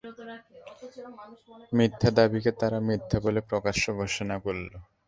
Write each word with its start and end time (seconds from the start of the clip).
মিথ্যা 1.73 2.09
দাবিকে 2.17 2.51
তারা 2.59 2.77
মিথ্যা 2.87 3.17
বলে 3.19 3.39
প্রকাশ্যে 3.49 3.89
ঘোষণা 3.99 4.35
করল। 4.45 4.69